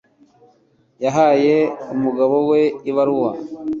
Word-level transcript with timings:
Yahaye 1.03 1.55
umugabo 1.93 2.35
we 2.49 2.61
ibaruwa. 2.89 3.31